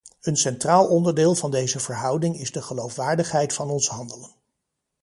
[0.21, 4.31] Een centraal onderdeel van deze verhouding is de geloofwaardigheid van ons handelen.